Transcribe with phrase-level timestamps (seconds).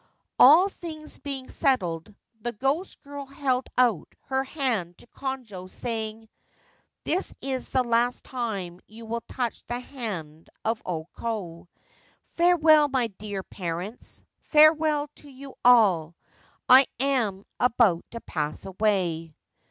[0.39, 6.27] All things being settled, the ghost girl held out her hand to Konojo saying: 1
[7.03, 11.67] This is the last time you will touch the hand of O Ko.
[12.35, 14.25] Farewell, my dear parents!
[14.39, 16.15] Farewell to you all!
[16.67, 19.35] I am about to pass away.'